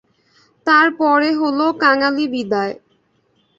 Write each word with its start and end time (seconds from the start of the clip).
তার 0.67 0.87
পরে 0.99 1.29
হল 1.39 1.59
কাঙালিবিদায়। 1.81 2.73